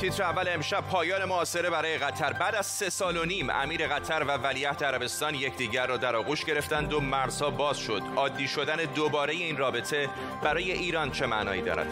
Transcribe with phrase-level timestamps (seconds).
[0.00, 2.32] تیتر اول امشب پایان معاصره برای قطر.
[2.32, 6.44] بعد از سه سال و نیم امیر قطر و ولیعهد عربستان یکدیگر را در آغوش
[6.44, 8.02] گرفتند و مرزها باز شد.
[8.16, 10.08] عادی شدن دوباره این رابطه
[10.42, 11.86] برای ایران چه معنایی دارد؟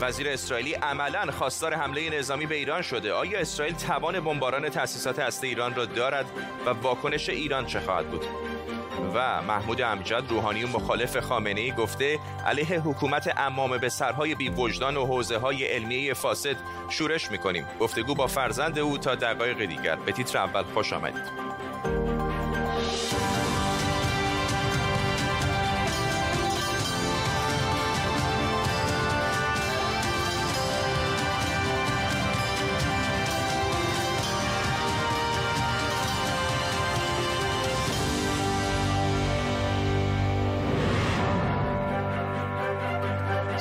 [0.00, 3.12] وزیر اسرائیلی عملا خواستار حمله نظامی به ایران شده.
[3.12, 6.26] آیا اسرائیل توان بمباران تأسیسات هسته ایران را دارد
[6.66, 8.24] و واکنش ایران چه خواهد بود؟
[9.14, 14.48] و محمود امجد روحانی و مخالف خامنه ای گفته علیه حکومت امامه به سرهای بی
[14.48, 16.56] وجدان و حوزه های علمیه فاسد
[16.88, 17.66] شورش می‌کنیم.
[17.80, 19.96] گفتگو با فرزند او تا دقایق دیگر.
[19.96, 21.51] به تیتر اول خوش آمدید.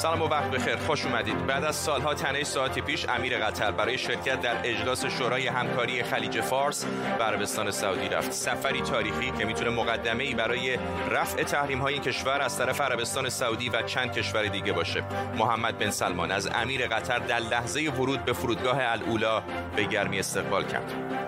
[0.02, 0.76] سلام و وقت بخیر.
[0.76, 1.46] خوش اومدید.
[1.48, 6.42] بعد از سالها تنه ساعتی پیش امیر قطر برای شرکت در اجلاس شورای همکاری خلیج
[6.42, 6.86] فارس
[7.18, 8.32] به عربستان سعودی رفت.
[8.32, 10.78] سفری تاریخی که می‌تونه مقدمه ای برای
[11.10, 15.04] رفع تحریم های کشور از طرف عربستان سعودی و چند کشور دیگه باشه.
[15.38, 19.44] محمد بن سلمان از امیر قطر در لحظه ورود به فرودگاه الاولا
[19.76, 21.21] به گرمی استقبال کرد.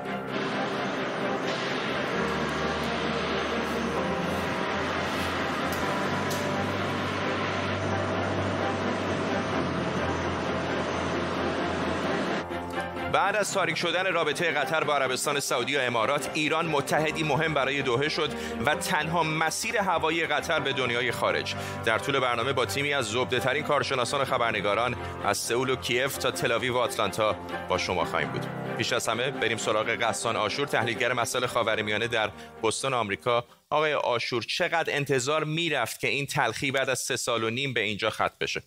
[13.13, 17.81] بعد از تاریک شدن رابطه قطر با عربستان سعودی و امارات ایران متحدی مهم برای
[17.81, 18.29] دوحه شد
[18.65, 21.55] و تنها مسیر هوایی قطر به دنیای خارج.
[21.85, 26.17] در طول برنامه با تیمی از زبده ترین کارشناسان و خبرنگاران از سئول و کیف
[26.17, 27.33] تا تلاویو و آتلانتا
[27.69, 28.45] با شما خواهیم بود.
[28.77, 32.31] پیش از همه بریم سراغ قصان آشور تحلیلگر مسائل خاورمیانه در
[32.63, 33.45] بستان آمریکا.
[33.69, 37.81] آقای آشور چقدر انتظار می‌رفت که این تلخی بعد از سه سال و نیم به
[37.81, 38.63] اینجا ختم بشه؟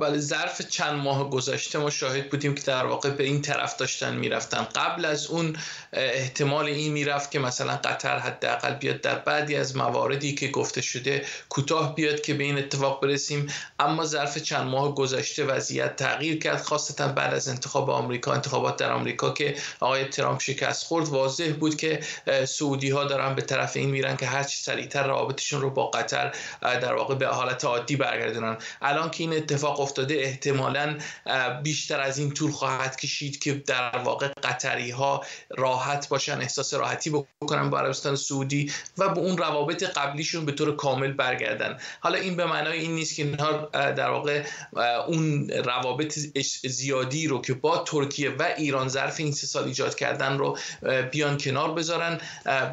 [0.00, 4.16] ولی ظرف چند ماه گذشته ما شاهد بودیم که در واقع به این طرف داشتن
[4.16, 4.66] می‌رفتن.
[4.74, 5.56] قبل از اون
[5.92, 11.24] احتمال این می‌رفت که مثلا قطر حداقل بیاد در بعدی از مواردی که گفته شده
[11.48, 13.46] کوتاه بیاد که به این اتفاق برسیم.
[13.78, 18.32] اما ظرف چند ماه گذشته وضعیت تغییر کرد خاصتا بعد از انتخاب آمریکا.
[18.32, 22.00] انتخابات در آمریکا که آقای ترامپ شکست خورد واضح بود که
[22.48, 26.94] سعودی ها دارن به طرف این میرن که هرچی سریعتر روابطشون رو با قطر در
[26.94, 28.56] واقع به حالت عادی برگردونن.
[28.82, 30.98] الان که این اتفاق افتاده احتمالا
[31.62, 37.10] بیشتر از این طول خواهد کشید که در واقع قطری ها راحت باشن احساس راحتی
[37.10, 41.78] بکنن با عربستان سعودی و به اون روابط قبلیشون به طور کامل برگردن.
[42.00, 44.44] حالا این به معنای این نیست که اینها در واقع
[45.06, 46.18] اون روابط
[46.68, 50.58] زیادی رو که با ترکیه و ایران ظرف این سه سال ایجاد کردن رو
[51.12, 52.20] بیان کنار بذارن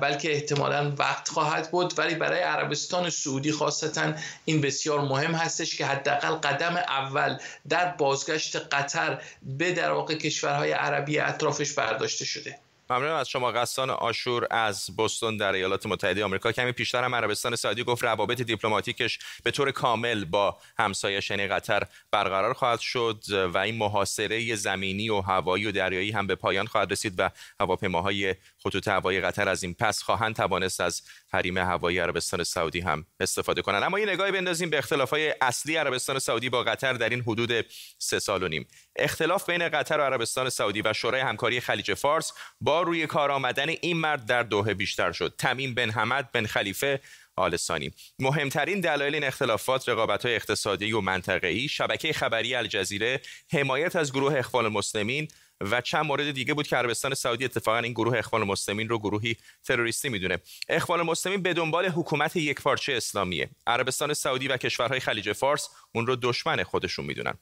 [0.01, 1.93] بلکه احتمالا وقت خواهد بود.
[1.97, 4.13] ولی برای عربستان سعودی خاصتا
[4.45, 7.37] این بسیار مهم هستش که حداقل قدم اول
[7.69, 12.59] در بازگشت قطر به در واقع کشورهای عربی اطرافش برداشته شده.
[12.91, 16.51] ممنونم از شما قصان آشور از بوستون در ایالات متحده آمریکا.
[16.51, 21.83] کمی پیشتر هم عربستان سعودی گفت روابط دیپلماتیکش به طور کامل با همسایه یعنی قطر
[22.11, 26.91] برقرار خواهد شد و این محاصره زمینی و هوایی و دریایی هم به پایان خواهد
[26.91, 27.29] رسید و
[27.59, 31.01] هواپیماهای خطوط هوایی قطر از این پس خواهند توانست از
[31.33, 33.83] حریم هوایی عربستان سعودی هم استفاده کنند.
[33.83, 37.65] اما یه نگاهی بندازیم به اختلافهای اصلی عربستان سعودی با قطر در این حدود
[37.97, 38.67] سه سال و نیم.
[38.95, 43.69] اختلاف بین قطر و عربستان سعودی و شورای همکاری خلیج فارس با روی کار آمدن
[43.69, 45.33] این مرد در دوحه بیشتر شد.
[45.37, 46.99] تمیم بن حمد بن خلیفه
[47.35, 47.91] آل ثانی.
[48.19, 53.21] مهمترین دلایل این اختلافات رقابت های اقتصادی و منطقه‌ای شبکه خبری الجزیره
[53.51, 55.27] حمایت از گروه اخوان المسلمین
[55.61, 59.35] و چند مورد دیگه بود که عربستان سعودی اتفاقا این گروه اخوان المسلمین رو گروهی
[59.63, 60.37] تروریستی می‌دونه.
[60.69, 63.49] اخوان المسلمین به دنبال حکومت یک پارچه اسلامیه.
[63.67, 67.33] عربستان سعودی و کشورهای خلیج فارس اون رو دشمن خودشون می‌دونن.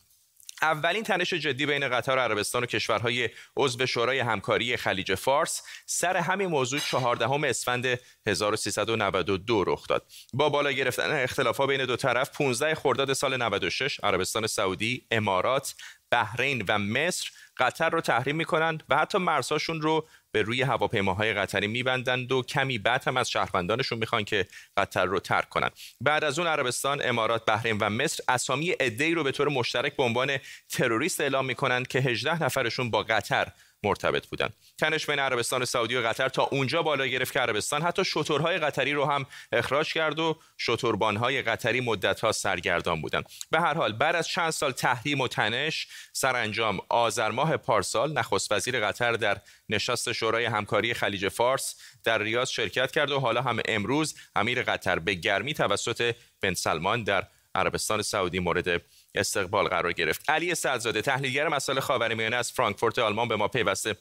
[0.61, 6.17] اولین تنش جدی بین قطر و عربستان و کشورهای عضو شورای همکاری خلیج فارس سر
[6.17, 10.05] همین موضوع 14 اسفند 1392 رخ داد.
[10.33, 15.75] با بالا گرفتن اختلافات بین دو طرف 15 خرداد سال 96 عربستان سعودی امارات
[16.11, 21.67] بحرین و مصر قطر رو تحریم می‌کنند و حتی مرزهاشون رو به روی هواپیماهای قطری
[21.67, 24.47] میبندند و کمی بعد هم از شهروندانشون می‌خوان که
[24.77, 25.71] قطر رو ترک کنند
[26.01, 30.03] بعد از اون عربستان امارات بحرین و مصر اسامی عده‌ای رو به طور مشترک به
[30.03, 30.37] عنوان
[30.69, 33.47] تروریست اعلام می‌کنند که 18 نفرشون با قطر
[33.83, 38.05] مرتبط بودند تنش بین عربستان سعودی و قطر تا اونجا بالا گرفت که عربستان حتی
[38.05, 43.93] شترهای قطری رو هم اخراج کرد و شتربانهای قطری مدتها سرگردان بودند به هر حال
[43.93, 49.37] بعد از چند سال تحریم و تنش سرانجام آذر ماه پارسال نخست وزیر قطر در
[49.69, 54.99] نشست شورای همکاری خلیج فارس در ریاض شرکت کرد و حالا هم امروز امیر قطر
[54.99, 58.81] به گرمی توسط بن سلمان در عربستان سعودی مورد
[59.15, 60.29] استقبال قرار گرفت.
[60.29, 63.95] علی سرزاده تحلیلگر مسائل خاورمیانه از فرانکفورت آلمان به ما پیوسته.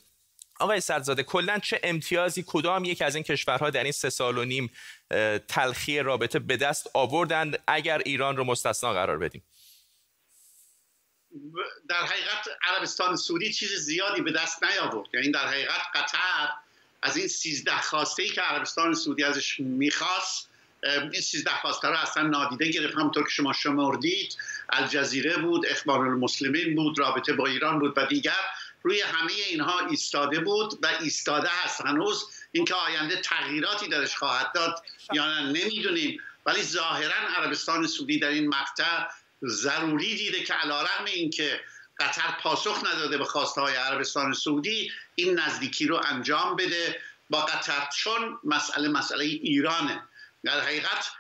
[0.61, 4.45] آقای سرزاده کلا چه امتیازی کدام یک از این کشورها در این سه سال و
[4.45, 4.71] نیم
[5.49, 9.43] تلخی رابطه به دست آوردند؟ اگر ایران رو مستثنا قرار بدیم.
[11.89, 15.09] در حقیقت عربستان سعودی چیز زیادی به دست نیاورد.
[15.15, 16.49] یعنی در حقیقت قطر
[17.03, 20.51] از این سیزده خواسته ای که عربستان سعودی ازش می‌خواست
[21.23, 21.51] سیزده
[21.83, 24.37] رو اصلا نادیده گرفت همونطور که شما شمردید
[24.71, 28.33] الجزیره بود اخبار المسلمین بود رابطه با ایران بود و دیگر.
[28.83, 32.31] روی همه اینها ایستاده بود و ایستاده هست هنوز.
[32.53, 34.83] اینکه آینده تغییراتی درش خواهد داد
[35.13, 36.21] یا نه نمی‌دونیم.
[36.47, 39.07] ولی ظاهرا عربستان سعودی در این مقطع
[39.47, 41.61] ضروری دیده که علیرغم اینکه
[41.99, 47.01] قطر پاسخ نداده به خواسته های عربستان سعودی این نزدیکی رو انجام بده.
[47.31, 50.03] با قطر چون مسئله مسئله ایرانه.
[50.45, 51.11] در حقیقت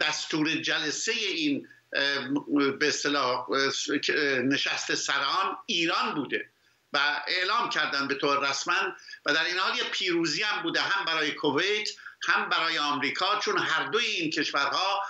[0.00, 1.68] دستور جلسه این
[2.78, 3.46] به اصطلاح
[4.44, 6.50] نشست سران ایران بوده
[6.92, 8.96] و اعلام کردن به طور رسما
[9.26, 11.88] و در این حال یه پیروزی هم بوده هم برای کویت
[12.28, 15.02] هم برای آمریکا چون هر دوی این کشورها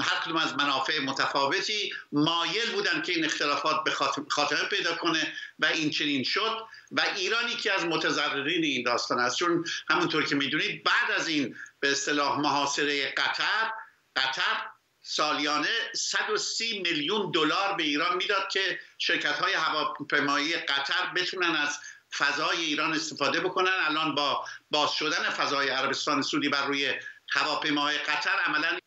[0.00, 3.90] هر کدوم از منافع متفاوتی مایل بودن که این اختلافات به
[4.28, 6.66] خاتمه پیدا کنه و این چنین شد.
[6.90, 9.36] و ایرانی که از متضررین این داستان است.
[9.36, 13.72] چون همونطور که می‌دونید بعد از این به اصطلاح محاصره قطر
[14.16, 14.70] قطر
[15.02, 21.78] سالیانه 130 میلیون دلار به ایران می‌داد که شرکت های هواپیمایی قطر بتونن از
[22.16, 23.72] فضای ایران استفاده بکنن.
[23.84, 26.94] الان با باز شدن فضای عربستان سعودی بر روی
[27.30, 28.78] هواپیماهای قطر عملا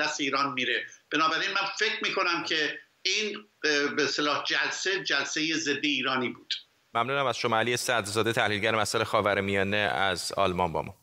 [0.00, 0.86] دست ایران میره.
[1.12, 3.36] بنابراین من فکر می‌کنم که این
[3.96, 6.54] به صلاح جلسه جلسه ضد ایرانی بود.
[6.94, 10.94] ممنونم از شما علی صدرزاده تحلیلگر مسئله خاورمیانه از آلمان با ما.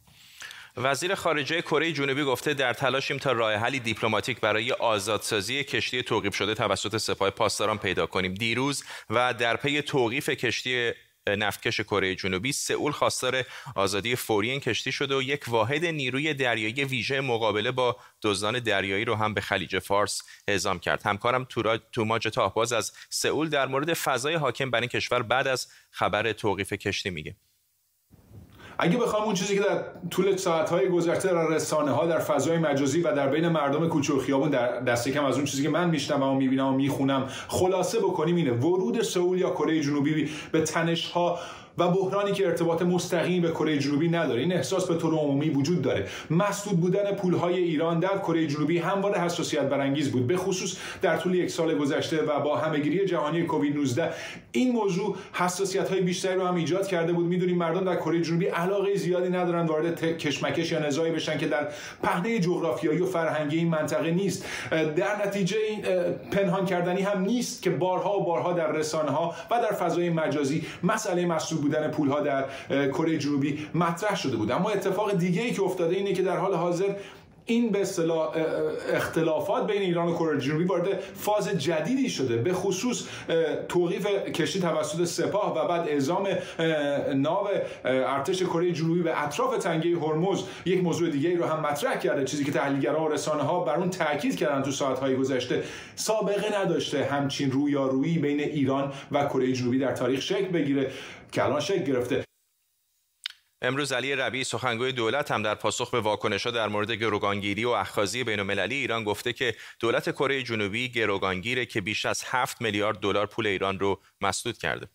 [0.77, 6.35] وزیر خارجه کره جنوبی گفته در تلاشیم تا راه حلی دیپلماتیک برای آزادسازی کشتی توقیف
[6.35, 8.33] شده توسط سپاه پاسداران پیدا کنیم.
[8.33, 10.91] دیروز و در پی توقیف کشتی
[11.35, 13.43] نفتکش کره جنوبی سئول خواستار
[13.75, 19.05] آزادی فوری این کشتی شده و یک واحد نیروی دریایی ویژه مقابله با دزدان دریایی
[19.05, 21.03] رو هم به خلیج فارس اعزام کرد.
[21.03, 21.47] همکارم
[21.91, 26.73] توماج تاهباز از سئول در مورد فضای حاکم بر این کشور بعد از خبر توقیف
[26.73, 27.35] کشتی میگه.
[28.81, 33.01] اگه بخوام اون چیزی که در طول ساعت‌های گذشته در رسانه ها در فضای مجازی
[33.01, 35.89] و در بین مردم کوچه و خیابون در دست کم از اون چیزی که من
[35.89, 41.11] میشنوم و می‌بینم و می‌خونم خلاصه بکنیم اینه ورود سئول یا کره جنوبی به تنش
[41.11, 41.39] ها
[41.77, 44.41] و بحرانی که ارتباط مستقیم به کره جنوبی نداره.
[44.41, 46.07] این احساس به طور عمومی وجود داره.
[46.29, 50.27] مسدود بودن پولهای ایران در کره جنوبی همواره حساسیت برانگیز بود.
[50.27, 54.09] به خصوص در طول یک سال گذشته و با همهگیری جهانی کووید 19
[54.51, 57.25] این موضوع حساسیت های بیشتری رو هم ایجاد کرده بود.
[57.25, 61.67] می‌دونیم مردم در کره جنوبی علاقه زیادی ندارن وارد کشمکش یا نزاعی بشن که در
[62.03, 64.45] پهنه جغرافیایی و فرهنگی این منطقه نیست.
[64.95, 65.81] در نتیجه این
[66.31, 70.65] پنهان کردنی هم نیست که بارها و بارها در رسانه ها و در فضای مجازی
[70.83, 74.51] مسئله مسدود بودن پول ها در کره جنوبی مطرح شده بود.
[74.51, 76.95] اما اتفاق دیگه ای که افتاده اینه که در حال حاضر
[77.49, 78.35] این به اصطلاح
[78.93, 83.07] اختلافات بین ایران و کره جنوبی وارد فاز جدیدی شده به خصوص
[83.69, 86.27] توقیف کشتی توسط سپاه و بعد اعزام
[87.15, 87.47] ناو
[87.85, 90.43] ارتش کره جنوبی به اطراف تنگه هرمز.
[90.65, 93.89] یک موضوع دیگه رو هم مطرح کرده چیزی که تحلیلگرا و رسانه ها بر اون
[93.89, 95.63] تاکید کردن تو ساعت‌های گذشته.
[95.95, 100.91] سابقه نداشته همچین رویارویی بین ایران و کره جنوبی در تاریخ شکل بگیره
[101.31, 102.28] که الان شکل گرفته.
[103.61, 108.23] امروز علی ربیعی سخنگوی دولت هم در پاسخ به واکنش‌ها در مورد گروگانگیری و اخاذی
[108.23, 113.47] بین‌المللی ایران گفته که دولت کره جنوبی گروگانگیره که بیش از 7 میلیارد دلار پول
[113.47, 114.87] ایران رو مسدود کرده.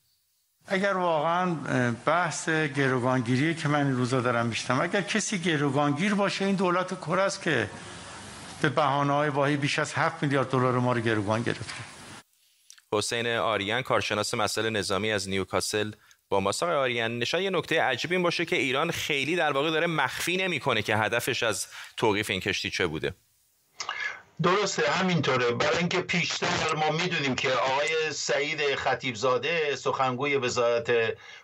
[0.67, 1.55] اگر واقعا
[2.07, 7.23] بحث گروگانگیری که من این روزا دارم میشتم اگر کسی گروگانگیر باشه این دولت کره
[7.23, 7.71] است که
[8.63, 11.75] به بهانه های واهی بیش از 7 میلیارد دلار ما رو گروگان گرفته.
[12.93, 15.93] حسین آریان کارشناس مسئله نظامی از نیوکاسل
[16.35, 16.51] با ما.
[16.63, 20.37] آقای آریان نشان یه نکته عجیب این باشه که ایران خیلی در واقع داره مخفی
[20.37, 23.15] نمی‌کنه که هدفش از توقیف این کشتی چه بوده.
[24.43, 25.51] درسته همینطوره.
[25.51, 30.93] برای اینکه پیشتر ما می‌دونیم که آقای سعید خطیبزاده سخنگوی وزارت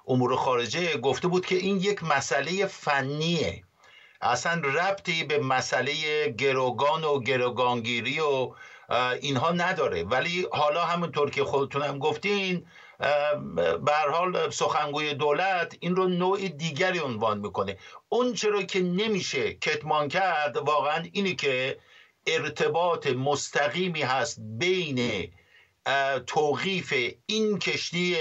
[0.09, 3.65] امور خارجه گفته بود که این یک مسئله فنیه.
[4.23, 5.93] اصلا ربطی به مسئله
[6.39, 8.55] گروگان و گروگانگیری و
[9.21, 10.03] اینها نداره.
[10.03, 12.67] ولی حالا همونطور که خودتونم گفتین
[13.85, 17.77] به حال سخنگوی دولت این رو نوع دیگری عنوان می‌کنه.
[18.09, 21.79] اون چرا که نمیشه کتمان کرد واقعا اینی که
[22.27, 25.29] ارتباط مستقیمی هست بین
[26.27, 26.95] توقیف
[27.27, 28.17] این کشتی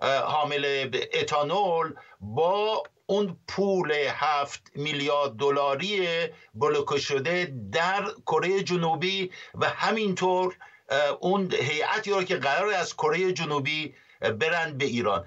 [0.00, 6.06] حامل اتانول با اون پول هفت میلیارد دلاری
[6.54, 10.56] بلوکه شده در کره جنوبی و همینطور
[11.20, 13.94] اون هیئتی رو که قرار از کره جنوبی
[14.30, 15.24] برند به ایران.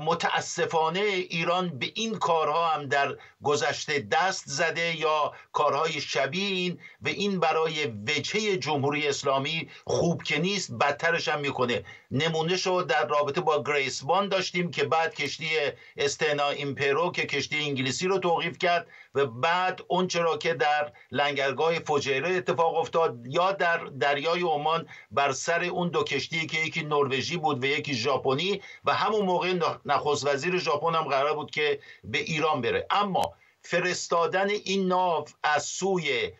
[0.00, 7.08] متاسفانه ایران به این کارها هم در گذشته دست زده یا کارهای شبیه این و
[7.08, 11.84] این برای وجهه جمهوری اسلامی خوب که نیست بدترش هم می‌کنه.
[12.10, 15.48] نمونه شد در رابطه با گریسبان داشتیم که بعد کشتی
[15.96, 18.86] استنا ایمپرو که کشتی انگلیسی رو توقیف کرد.
[19.14, 25.32] و بعد اون چرا که در لنگرگاه فجیره اتفاق افتاد یا در دریای عمان بر
[25.32, 29.54] سر اون دو کشتی که یکی نروژی بود و یکی ژاپنی و همون موقع
[29.84, 32.86] نخست وزیر ژاپن هم قرار بود که به ایران بره.
[32.90, 36.32] اما فرستادن این ناو از سوی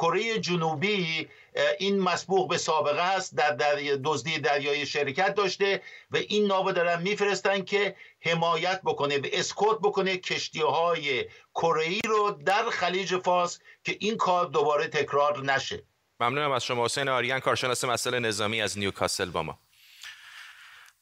[0.00, 1.28] کره جنوبی
[1.78, 3.56] این مسبوق به سابقه است در
[4.04, 10.16] دزدی دریای شرکت داشته و این ناو دارن میفرستن که حمایت بکنه و اسکوت بکنه
[10.16, 11.24] کشتی های
[11.54, 15.82] کره رو در خلیج فارس که این کار دوباره تکرار نشه.
[16.20, 19.58] ممنونم از شما حسین آریان کارشناس مسئله نظامی از نیوکاسل با ما.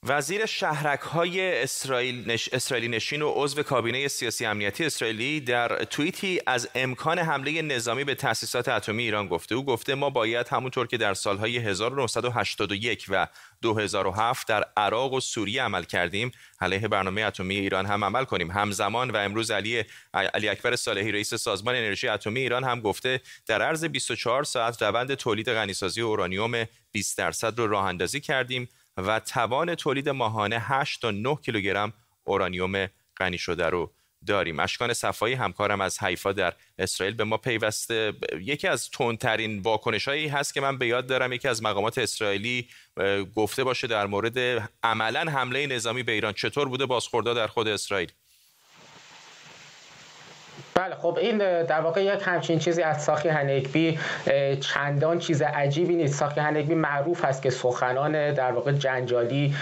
[0.08, 2.48] وزیر شهرک های اسرائیل نش...
[2.52, 8.14] اسرائیلی نشین و عضو کابینه سیاسی امنیتی اسرائیلی در توییتی از امکان حمله نظامی به
[8.14, 9.54] تأسیسات اتمی ایران گفته.
[9.54, 13.26] او گفته ما باید همونطور که در سالهای 1981 و
[13.62, 18.50] 2007 در عراق و سوریه عمل کردیم علیه برنامه اتمی ایران هم عمل کنیم.
[18.50, 19.84] همزمان و امروز علی
[20.14, 25.14] علی اکبر صالحی رئیس سازمان انرژی اتمی ایران هم گفته در عرض 24 ساعت روند
[25.14, 28.68] تولید غنیسازی اورانیوم 20 درصد رو راه اندازی کردیم.
[28.96, 31.92] و توان تولید ماهانه 8 تا 9 کیلوگرم
[32.24, 33.92] اورانیوم غنی شده رو
[34.26, 34.60] داریم.
[34.60, 38.12] اشکان صفایی همکارم از حیفا در اسرائیل به ما پیوسته.
[38.40, 42.68] یکی از تندترین واکنش هایی هست که من به یاد دارم یکی از مقامات اسرائیلی
[43.34, 46.32] گفته باشه در مورد عملا حمله نظامی به ایران.
[46.32, 48.12] چطور بوده بازخورده در خود اسرائیل؟
[50.76, 53.99] بله خب این در واقع یک همچین چیزی از ساخی هنگبی
[54.61, 56.14] چندان چیز عجیبی نیست.
[56.18, 59.54] ساخی هنگبی معروف است که سخنان در واقع جنجالی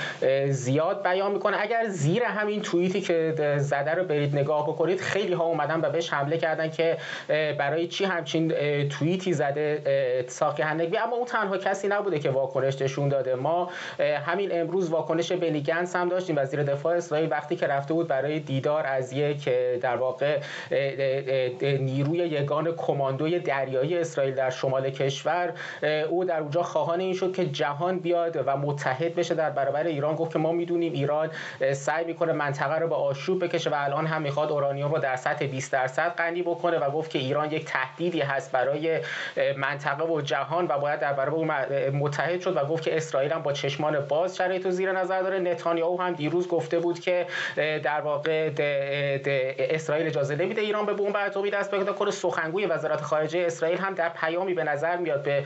[0.48, 1.56] زیاد بیان می‌کنه.
[1.60, 6.12] اگر زیر همین توییتی که زده رو برید نگاه بکنید خیلی ها اومدن و بهش
[6.12, 6.96] حمله کردن که
[7.58, 8.52] برای چی همچین
[8.88, 10.98] توییتی زده ساخی هنگبی.
[10.98, 13.34] اما اون تنها کسی نبوده که واکنش نشون داده.
[13.34, 13.70] ما
[14.26, 16.38] همین امروز واکنش بنی گنس هم داشتیم.
[16.38, 19.48] وزیر دفاع اسرائیل وقتی که رفته بود برای دیدار از یک
[19.80, 20.38] در واقع
[21.80, 25.52] نیروی یگان کماندوی دریایی اسرائیل در شمال کشور
[26.08, 30.14] او در اونجا خواهان این شد که جهان بیاد و متحد بشه در برابر ایران.
[30.14, 31.30] گفت که ما می‌دونیم ایران
[31.72, 35.46] سعی می‌کنه منطقه رو به آشوب بکشه و الان هم می‌خواد اورانیوم رو در سطح
[35.46, 39.00] 20 درصد غنی بکنه و گفت که ایران یک تهدیدی هست برای
[39.56, 41.50] منطقه و جهان و باید در برابر اون
[41.90, 45.38] متحد شد و گفت که اسرائیل هم با چشمان باز شرایط زیر نظر داره.
[45.38, 48.50] نتانیاهو هم دیروز گفته بود که در واقع
[49.58, 53.94] اسرائیل اجازه نمیده ایران به بمب اتمی دست پیدا کنه سخنگوی وزارت خارجه اسرائیل هم
[53.94, 55.44] در پیامی به نظر میاد به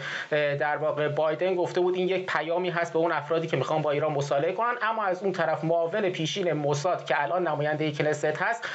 [0.57, 3.90] در واقع بایدن گفته بود این یک پیامی هست به اون افرادی که می‌خوان با
[3.90, 4.75] ایران مصالحه کنن.
[4.83, 8.69] اما از اون طرف معاون پیشین موساد که الان نماینده کلست هست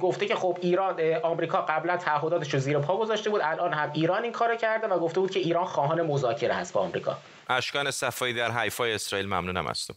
[0.00, 3.40] گفته که خب ایران آمریکا قبلا تعهداتش رو زیر پا گذاشته بود.
[3.44, 6.80] الان هم ایران این کارو کرده و گفته بود که ایران خواهان مذاکره هست با
[6.80, 7.16] آمریکا.
[7.48, 9.94] اشکان صفایی در حیفای اسرائیل ممنونم تو.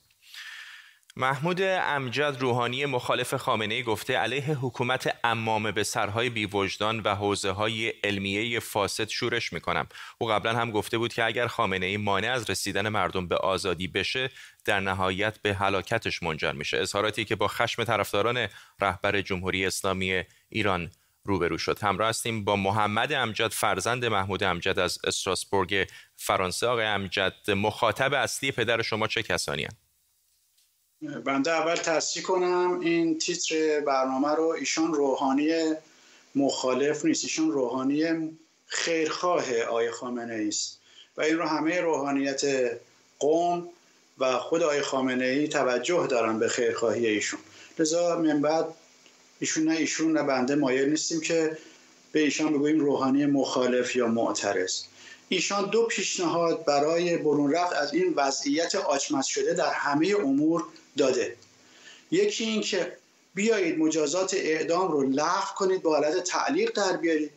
[1.15, 7.89] محمود امجد روحانی مخالف خامنه گفته علیه حکومت امامه به سرهای بیوجدان و حوزه های
[7.89, 9.87] علمیه فاسد شورش می‌کنم.
[10.17, 13.87] او قبلا هم گفته بود که اگر خامنه ای مانع از رسیدن مردم به آزادی
[13.87, 14.29] بشه
[14.65, 16.77] در نهایت به هلاکتش منجر میشه.
[16.77, 18.47] اظهاراتی که با خشم طرفداران
[18.81, 20.91] رهبر جمهوری اسلامی ایران
[21.23, 21.79] روبرو شد.
[21.79, 26.67] همراه هستیم با محمد امجد فرزند محمود امجد از استراسبورگ فرانسه.
[26.67, 29.90] آقای امجد مخاطب اصلی پدر شما چه کسانی هم؟
[31.01, 35.74] بنده اول تصدیق کنم این تیتر برنامه رو ایشان روحانی
[36.36, 38.29] مخالف نیست ایشان روحانی
[38.65, 40.79] خیرخواه آی خامنه است
[41.17, 42.41] و این رو همه روحانیت
[43.20, 43.70] قوم
[44.20, 47.39] و خود آی خامنه ای توجه دارن به خیرخواهی ایشون.
[47.79, 48.65] لذا من بعد
[49.39, 51.58] ایشون نه ایشون نه بنده مایل نیستیم که
[52.12, 54.84] به ایشان بگوییم روحانی مخالف یا معترض.
[55.29, 60.63] ایشان دو پیشنهاد برای برون رفت از این وضعیت آچمز شده در همه امور
[60.98, 61.36] داده.
[62.12, 62.98] یکی این که
[63.36, 67.31] بیایید مجازات اعدام رو لغو کنید به حالت تعلیق در بیارید.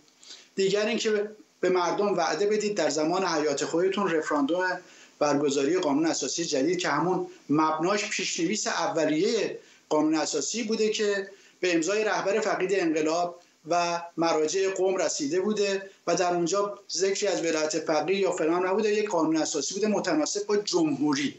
[0.54, 1.30] دیگر اینکه
[1.60, 4.80] به مردم وعده بدید در زمان حیات خودتون رفراندوم
[5.18, 9.58] برگزاری قانون اساسی جدید که همون مبناش پیشنویس اولیه
[9.88, 11.30] قانون اساسی بوده که
[11.60, 17.40] به امضای رهبر فقید انقلاب و مراجع قوم رسیده بوده و در اونجا ذکری از
[17.40, 21.34] ولایت فقیه یا فلان نبوده یک قانون اساسی بوده متناسب با جمهوری.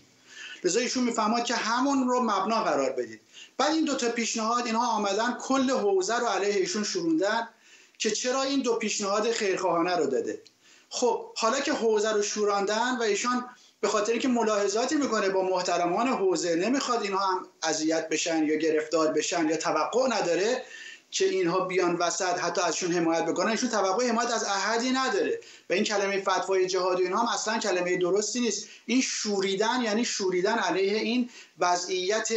[0.64, 3.22] لذا ایشون می‌فهمد که همون رو مبنا قرار بدید.
[3.58, 7.48] بعد این دو تا پیشنهاد اینها آمدن کل حوزه رو علیه ایشون شروندن
[7.98, 10.42] که چرا این دو پیشنهاد خیرخواهانه رو داده.
[10.90, 13.50] خب حالا که حوزه رو شوراندن و ایشان
[13.82, 19.08] به خاطر اینکه ملاحظاتی می‌کنه با محترمان حوزه نمی‌خواد اینها هم اذیت بشن یا گرفتار
[19.08, 20.64] بشن یا توقع نداره
[21.16, 25.40] که اینها بیان وسط حتی ازشون حمایت بکنن ایشون توقع حمایت از احدی نداره.
[25.70, 28.68] و این کلمه فتوای جهاد و اینها هم اصلا کلمه درستی نیست.
[28.86, 31.30] این شوریدن یعنی شوریدن علیه این
[31.60, 32.30] وضعیت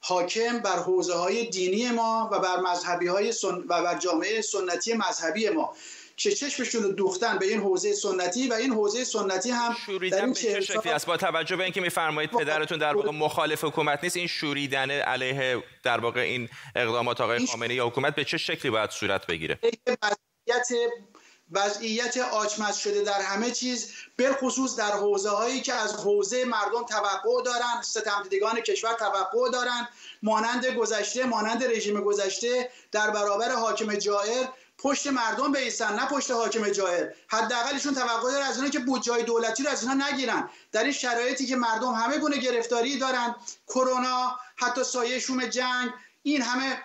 [0.00, 3.54] حاکم بر حوزه های دینی ما و بر مذهبی های سن...
[3.54, 5.74] و بر جامعه سنتی مذهبی ما.
[6.16, 9.76] که چشمشون رو دوختن به این حوزه سنتی و این حوزه سنتی هم
[10.10, 13.98] در این چه شکلی است؟ با توجه به اینکه میفرمایید پدرتون در واقع مخالف حکومت
[14.02, 18.70] نیست این شوریدن علیه در واقع این اقدامات آقای خامنه‌ای یا حکومت به چه شکلی
[18.70, 20.68] باید صورت بگیره؟ وضعیت
[21.52, 27.42] وضعیت آچمز شده در همه چیز بالخصوص در حوزه هایی که از حوزه مردم توقع
[27.44, 29.88] دارن ستمدیدگان کشور توقع دارن
[30.22, 36.68] مانند گذشته مانند رژیم گذشته در برابر حاکم جائر پشت مردم بیستن نه پشت حاکم
[36.68, 40.50] جائر حداقلشون توقع داره از اینا که بودجه دولتی رو از اینا نگیرن.
[40.72, 43.36] در این شرایطی که مردم همه گونه گرفتاری دارن
[43.68, 45.90] کرونا حتی سایه شوم جنگ
[46.22, 46.82] این همه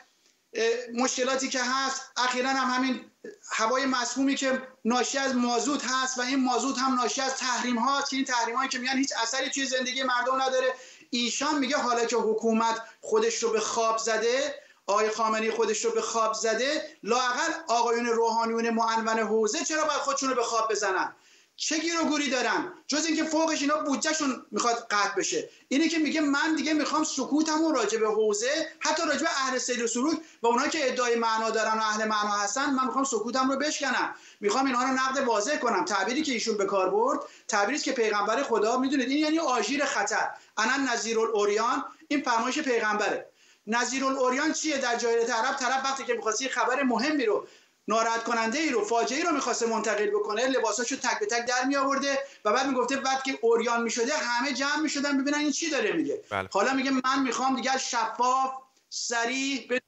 [0.94, 3.06] مشکلاتی که هست اخیرا هم همین
[3.52, 8.10] هوای مسمومی که ناشی از مازوت هست و این مازوت هم ناشی از تحریم هاست
[8.10, 10.74] که این تحریم هایی که میگن هیچ اثری توی زندگی مردم نداره.
[11.10, 14.56] ایشان میگه حالا که حکومت خودش رو به خواب زده
[14.90, 20.30] آقای خامنی خودش رو به خواب زده لاقل آقایون روحانیون معنون حوزه چرا باید خودشون
[20.30, 21.16] رو به خواب بزنن؟
[21.56, 25.50] چه گیر و گوری دارن؟ جز اینکه فوقش اینا بودجهشون می‌خواد قطع بشه.
[25.68, 29.58] اینه که میگه من دیگه می‌خوام سکوتم و راجع به حوزه حتی راجع به اهل
[29.58, 33.04] سیل و سلوک و اونها که ادعای معنا دارن و اهل معنا هستن من می‌خوام
[33.04, 34.16] سکوتم رو بشکنم.
[34.40, 35.86] می‌خوام اینها رو نقد واضح کنم.
[35.86, 40.30] تعبیری که ایشون به کار برد تعبیری که پیغمبر خدا می‌دونید این یعنی آژیر خطر.
[40.58, 43.30] انا نذیر الاوریان این فرمایش پیغمبره.
[43.70, 47.48] نظیر الاوریان چیه در جایره عرب طرف وقتی که می‌خواستی خبر مهمی رو
[47.88, 51.76] ناراحت کننده ای رو فاجعه رو می‌خواسته منتقل بکنه لباساشو تک به تک در می
[51.76, 55.92] آورده و بعد می‌گفته بعد که اوریان می‌شده همه جمع می‌شدن ببینن این چی داره
[55.92, 56.24] میگه.
[56.30, 56.50] بله.
[56.52, 58.52] حالا میگه من می‌خوام دیگه شفاف
[58.90, 59.82] سریع به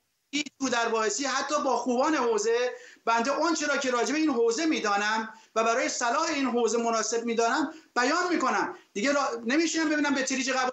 [0.60, 5.34] تو در باعثی حتی با خوبان حوزه بنده اون چرا که راجع این حوزه می‌دانم
[5.56, 8.76] و برای صلاح این حوزه مناسب می‌دانم بیان می‌کنم.
[8.94, 9.22] دیگه را...
[9.46, 10.72] نمیشینم ببینم به تریج قبول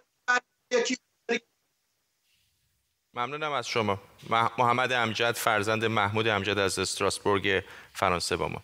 [0.72, 0.96] یکی
[3.18, 4.00] ممنونم از شما.
[4.58, 8.62] محمد امجد فرزند محمود امجد از استراسبورگ فرانسه با ما.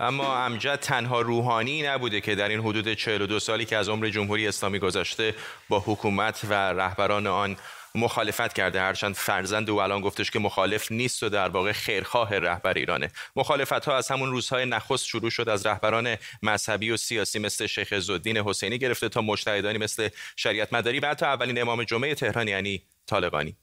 [0.00, 4.48] اما امجد تنها روحانی نبوده که در این حدود 42 سالی که از عمر جمهوری
[4.48, 5.34] اسلامی گذشته
[5.68, 7.56] با حکومت و رهبران آن
[7.94, 12.74] مخالفت کرده هرچند فرزند او الان گفتش که مخالف نیست و در واقع خیرخواه رهبر
[12.74, 13.10] ایرانه.
[13.36, 17.98] مخالفت ها از همون روزهای نخست شروع شد از رهبران مذهبی و سیاسی مثل شیخ
[17.98, 22.82] زدین حسینی گرفته تا مجتهدانی مثل شریعت مداری و حتی اولین امام جمعه تهران یعنی
[23.08, 23.56] طالقانی.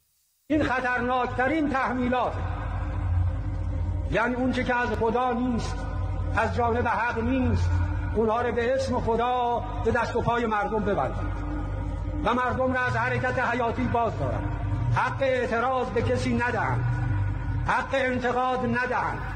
[0.49, 2.33] این خطرناکترین تحمیلات
[4.11, 5.75] یعنی اون که از خدا نیست
[6.37, 7.69] از جانب حق نیست
[8.15, 11.15] اونها رو به اسم خدا به دست و پای مردم ببرید
[12.23, 14.43] و مردم را از حرکت حیاتی باز دارن
[14.95, 16.83] حق اعتراض به کسی ندهند.
[17.67, 19.34] حق انتقاد ندهند.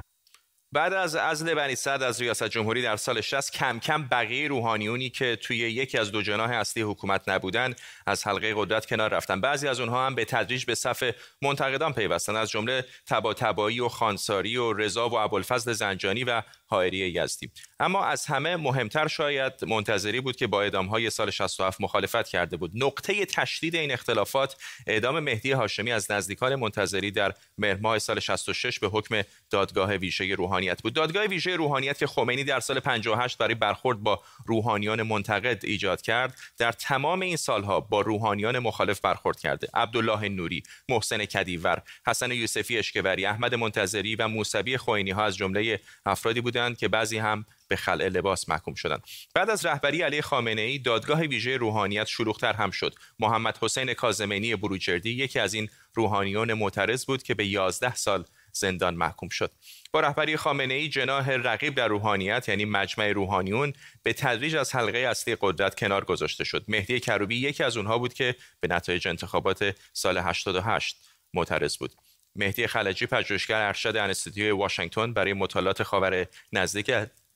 [0.72, 5.10] بعد از عزل بنی صد از ریاست جمهوری در سال 60 کم کم بقیه روحانیونی
[5.10, 7.74] که توی یکی از دو جناح اصلی حکومت نبودن
[8.08, 9.42] از حلقه قدرت کنار رفتن.
[9.42, 12.36] بعضی از اونها هم به تدریج به صف منتقدان پیوستن.
[12.36, 17.52] از جمله تباتبایی و خانساری و رضا و ابوالفضل زنجانی و حائری یزدی.
[17.80, 22.72] اما از همه مهمتر شاید منتظری بود که با های سال 67 مخالفت کرده بود.
[22.76, 24.56] نقطه تشدید این اختلافات
[24.88, 30.82] اعدام مهدی هاشمی از نزدیکان منتظری در مهر سال 66 به حکم دادگاه ویژه روحانیت
[30.82, 30.94] بود.
[30.94, 36.38] دادگاه ویژه روحانیت که خمینی در سال 58 برای برخورد با روحانیان منتقد ایجاد کرد
[36.58, 39.68] در تمام این سالها با روحانیان مخالف برخورد کرده.
[39.74, 45.80] عبدالله نوری محسن کدیور حسن یوسفی اشکوری احمد منتظری و موسوی خوینی ها از جمله
[46.06, 49.04] افرادی بودند که بعضی هم به خلع لباس محکوم شدند.
[49.36, 52.96] بعد از رهبری علی خامنه ای دادگاه ویژه روحانیت شلوغتر هم شد.
[53.20, 58.96] محمد حسین کاظمینی بروجردی یکی از این روحانیون معترض بود که به 11 سال زندان
[58.96, 59.52] محکوم شد.
[59.92, 64.98] با رهبری خامنه ای جناح رقیب در روحانیت یعنی مجمع روحانیون به تدریج از حلقه
[64.98, 66.66] اصلی قدرت کنار گذاشته شد.
[66.68, 70.98] مهدی کروبی یکی از اونها بود که به نتایج انتخابات سال 88
[71.34, 71.94] معترض بود.
[72.40, 76.92] مهدی خلجی پژوهشگر ارشد انستیتوی واشنگتن برای مطالعات خاور نزدیک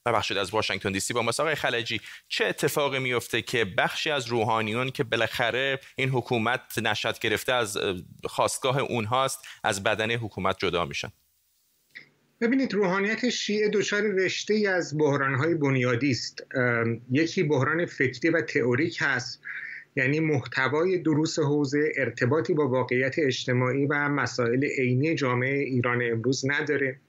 [0.06, 4.90] ببخشید از واشنگتن دی سی با مساق خلجی چه اتفاقی میفته که بخشی از روحانیون
[4.90, 7.78] که بالاخره این حکومت نشد گرفته از
[8.26, 11.12] خواستگاه اونهاست از بدن حکومت جدا میشن؟
[12.42, 16.44] ببینید روحانیت شیعه دچار رشته از بحرانهای بنیادی است.
[17.12, 19.42] یکی بحران فکری و تئوریک هست.
[19.96, 27.00] یعنی محتوای دروس حوزه ارتباطی با واقعیت اجتماعی و مسائل عینی جامعه ایران امروز نداره.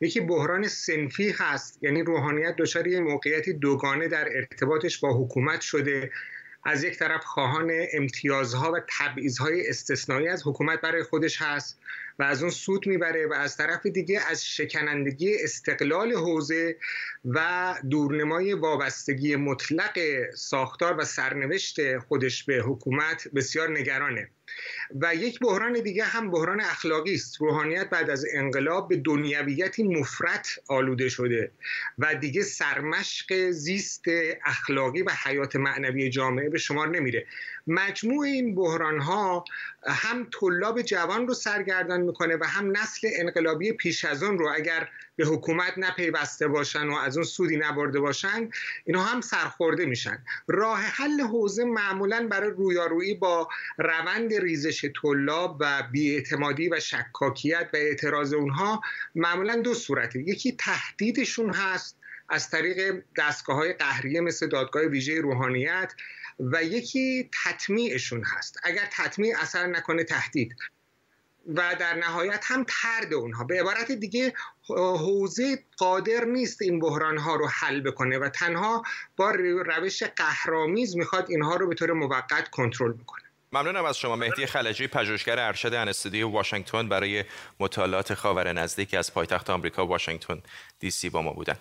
[0.00, 6.10] یکی بحران سنفی هست یعنی روحانیت دچار یه موقعیتی دوگانه در ارتباطش با حکومت شده
[6.64, 11.78] از یک طرف خواهان امتیازها و تبعیضهای استثنایی از حکومت برای خودش هست
[12.18, 16.76] و از اون سود می‌بره و از طرف دیگه از شکنندگی استقلال حوزه
[17.24, 19.98] و دورنمای وابستگی مطلق
[20.34, 24.28] ساختار و سرنوشت خودش به حکومت بسیار نگرانه.
[25.00, 27.40] و یک بحران دیگه هم بحران اخلاقی است.
[27.40, 31.50] روحانیت بعد از انقلاب به دنیویتی مفرت آلوده شده
[31.98, 34.04] و دیگه سرمشق زیست
[34.44, 37.26] اخلاقی و حیات معنوی جامعه به شمار نمیره.
[37.66, 39.44] مجموع این بحران ها
[39.86, 44.88] هم طلاب جوان رو سرگردان می‌کنه و هم نسل انقلابی پیش از اون رو اگر
[45.16, 48.50] به حکومت نپیوسته باشن و از اون سودی نبرده باشن
[48.84, 50.24] اینا هم سرخورده میشن.
[50.48, 53.48] راه حل حوزه معمولا برای رویارویی با
[53.78, 58.80] روند ریزش طلاب و بیاعتمادی و شکاکیت و اعتراض اونها
[59.14, 60.18] معمولا دو صورته.
[60.18, 61.98] یکی تهدیدشون هست
[62.28, 65.92] از طریق دستگاه های قهریه مثل دادگاه ویژه روحانیت
[66.40, 68.58] و یکی تطمیعشون هست.
[68.62, 70.56] اگر تطمیع اثر نکنه تهدید.
[71.46, 73.44] و در نهایت هم ترد اونها.
[73.44, 74.32] به عبارت دیگه
[74.68, 78.82] حوزه قادر نیست این بحران ها رو حل بکنه و تنها
[79.16, 83.24] با روش قهرامیز می‌خواد اینها رو به طور موقت کنترل بکنه.
[83.52, 84.16] ممنونم از شما.
[84.16, 87.24] مهدی خلجی پژوهشگر ارشد انستودیو واشنگتن برای
[87.60, 90.42] مطالعات خاور نزدیک از پایتخت آمریکا واشنگتن
[90.80, 91.56] دی سی با ما بودن.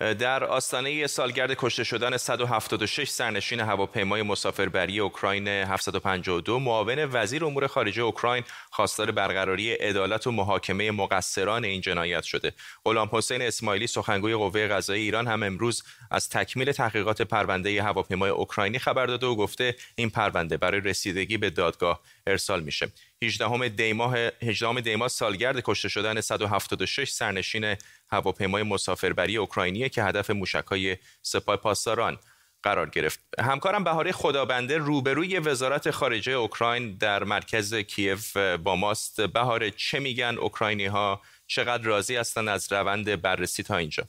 [0.00, 8.02] در آستانه سالگرد کشته شدن 176 سرنشین هواپیمای مسافربری اوکراین 752 معاون وزیر امور خارجه
[8.02, 12.52] اوکراین خواستار برقراری عدالت و محاکمه مقصران این جنایت شده.
[12.84, 18.78] غلام حسین اسماعیلی سخنگوی قوه قضایی ایران هم امروز از تکمیل تحقیقات پرونده هواپیمای اوکراینی
[18.78, 22.88] خبر داده و گفته این پرونده برای رسیدگی به دادگاه ارسال میشه
[23.24, 27.76] 18 دیماه 18 دیماه سالگرد کشته شدن 176 سرنشین
[28.10, 32.18] هواپیمای مسافربری اوکراینی که هدف موشک‌های سپاه پاسداران
[32.62, 33.20] قرار گرفت.
[33.38, 39.20] همکارم بهاره خدابنده روبروی وزارت خارجه اوکراین در مرکز کیف با ماست.
[39.20, 44.04] بهاره چه میگن اوکراینی ها چقدر راضی هستند از روند بررسی تا اینجا؟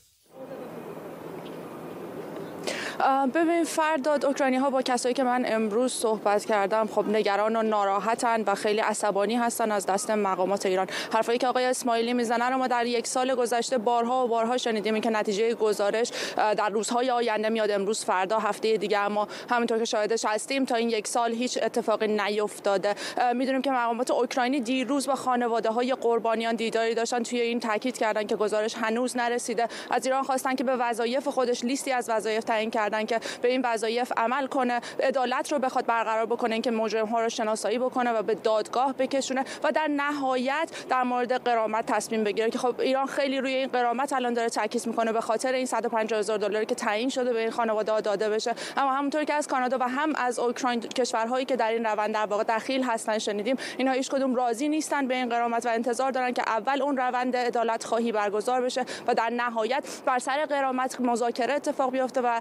[3.34, 8.42] ببین فرداد اوکراینی ها با کسایی که من امروز صحبت کردم خب نگران و ناراحتن
[8.42, 10.88] و خیلی عصبانی هستن از دست مقامات ایران.
[11.14, 15.02] حرفایی که آقای اسماعیلی می‌زنن رو ما در یک سال گذشته بارها و بارها شنیدیم.
[15.02, 17.72] که نتیجه گزارش در روزهای آینده میاد.
[17.72, 19.00] امروز فردا هفته دیگه.
[19.00, 22.96] اما همینطور که شاهدش هستیم تا این یک سال هیچ اتفاقی نیفتاده.
[23.34, 28.28] می‌دونیم که مقامات اوکراینی دیروز با خانواده های قربانیان دیداری داشتن توی این تاکید کردن
[28.28, 29.68] که گزارش هنوز نرسیده.
[29.92, 33.62] از ایران خواستن که به وظایف خودش لیستی از وظایف تعیین کردن که به این
[33.66, 38.24] وظایف عمل کنه عدالت رو بخواد برقرار بکنه اینکه مجرم ها رو شناسایی بکنه و
[38.24, 42.50] به دادگاه بکشونه و در نهایت در مورد قرامت تصمیم بگیره.
[42.50, 46.20] که خب ایران خیلی روی این قرامت الان داره تاکید می‌کنه به خاطر این 150
[46.20, 48.56] هزار دلاری که تعیین شده به این خانواده داده بشه.
[48.78, 52.26] اما همونطور که از کانادا و هم از اوکراین کشورهایی که در این روند در
[52.26, 56.34] واقع دخیل هستن شنیدیم اینها هیچ کدوم راضی نیستن به این قرامت و انتظار دارن
[56.34, 61.54] که اول اون روند عدالت خواهی برگزار بشه و در نهایت بر سر قرامت مذاکره
[61.54, 62.40] اتفاق بیفته و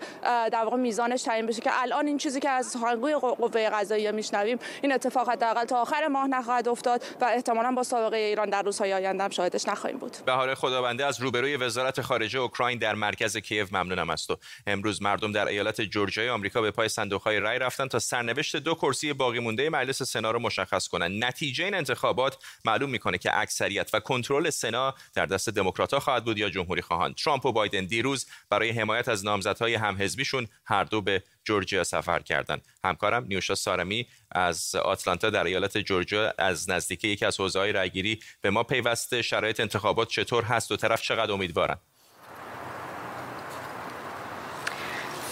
[0.53, 4.59] در واقع میزانش تعیین بشه که الان این چیزی که از سخنگوی قوه قضاییه میشنویم
[4.83, 8.93] این اتفاق حداقل تا آخر ماه نخواهد افتاد و احتمالا با سابقه ایران در روزهای
[8.93, 10.17] آینده هم شاهدش نخواهیم بود.
[10.27, 14.31] بهار خداونده از روبروی وزارت خارجه اوکراین در مرکز کیف ممنونم است.
[14.31, 18.75] و امروز مردم در ایالت جورجیای آمریکا به پای صندوق‌های رای رفتن تا سرنوشت دو
[18.75, 21.25] کرسی باقی مونده مجلس سنا رو مشخص کنند.
[21.25, 26.39] نتیجه این انتخابات معلوم می‌کنه که اکثریت و کنترل سنا در دست دموکرات‌ها خواهد بود
[26.39, 29.75] یا جمهوری خواهان ترامپ و بایدن دیروز برای حمایت از نامزدهای
[30.25, 36.35] همحزبیشون هر دو به جورجیا سفر کردند همکارم نیوشا سارمی از آتلانتا در ایالت جورجیا
[36.39, 41.03] از نزدیکی یکی از حوزه‌های رأیگیری به ما پیوسته شرایط انتخابات چطور هست و طرف
[41.03, 41.77] چقدر امیدوارن؟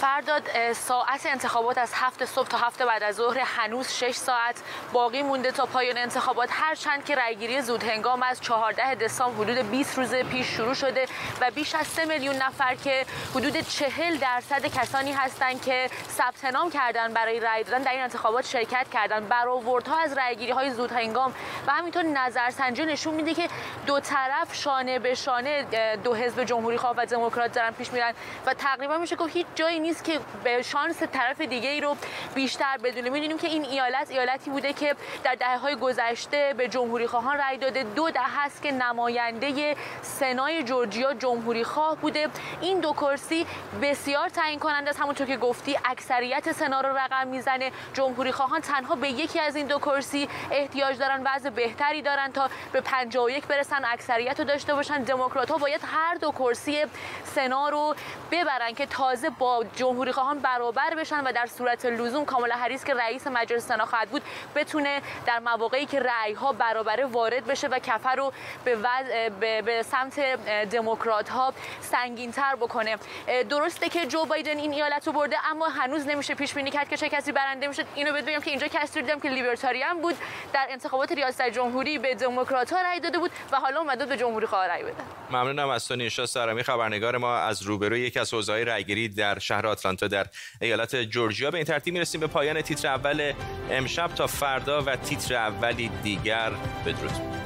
[0.03, 4.61] فرداد ساعت انتخابات از هفت صبح تا هفت بعد از ظهر هنوز 6 ساعت
[4.93, 6.49] باقی مونده تا پایان انتخابات.
[6.51, 11.05] هرچند که رأیگیری زود هنگام از 14 دسامبر حدود 20 روز پیش شروع شده
[11.41, 16.69] و بیش از 3 میلیون نفر که حدود 40 درصد کسانی هستند که ثبت نام
[16.69, 21.33] کردن برای رأی دادن در این انتخابات شرکت کردن برآوردها از رأیگیری های زود هنگام
[21.67, 23.47] و همینطور نظرسنجی نشون میده که
[23.85, 25.63] دو طرف شانه به شانه
[26.03, 28.13] دو حزب جمهوری خواه و دموکرات دارن پیش میرن
[28.45, 31.95] و تقریبا میشه که هیچ جایی نیست نیست که به شانس طرف دیگه ای رو
[32.35, 37.07] بیشتر بدونه می‌دونیم که این ایالت ایالتی بوده که در دهه های گذشته به جمهوری
[37.07, 37.83] خواهان رأی داده.
[37.83, 42.27] دو دهه است که نماینده سنای جورجیا جمهوری خواه بوده.
[42.61, 43.45] این دو کرسی
[43.81, 44.99] بسیار تعیین کننده است.
[44.99, 47.71] همونطور که گفتی اکثریت سنا رو رقم می‌زنه.
[47.93, 51.21] جمهوری خواهان تنها به یکی از این دو کرسی احتیاج دارن.
[51.25, 53.85] وضع بهتری دارن تا به 51 برسن.
[53.85, 55.03] اکثریت رو داشته باشن.
[55.03, 56.85] دموکرات ها باید هر دو کرسی
[57.23, 57.95] سنا رو
[58.31, 62.93] ببرن که تازه با جمهوری خواهان برابر بشن و در صورت لزوم کاملا هریس که
[62.93, 64.21] رئیس مجلس سنا خواهد بود
[64.55, 68.33] بتونه در مواقعی که رأی ها برابر وارد بشه و کفر رو
[68.65, 68.75] به,
[69.39, 69.61] به...
[69.61, 70.19] به سمت
[70.69, 72.97] دموکرات ها سنگین تر بکنه
[73.49, 76.97] درسته که جو بایدن این ایالت رو برده اما هنوز نمیشه پیش بینی کرد که
[76.97, 80.15] چه کسی برنده میشه اینو بگم که اینجا کسی دیدم که لیبرتاریان بود.
[80.53, 84.45] در انتخابات ریاست جمهوری به دموکرات ها رأی داده بود و حالا اومده به جمهوری
[84.45, 88.65] خواه رأی بده ممنونم از تو نیشا سارمی خبرنگار ما از روبروی یکی از حوزه‌های
[88.65, 90.27] رأیگیری در شهر آتلانتا در
[90.61, 91.51] ایالت جورجیا.
[91.51, 93.33] به این ترتیب می‌رسیم به پایان تیتر اول
[93.71, 94.07] امشب.
[94.15, 96.51] تا فردا و تیتر اولی دیگر
[96.85, 97.42] بدرود.